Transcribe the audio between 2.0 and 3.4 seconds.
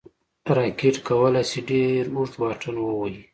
اوږد واټن ووايي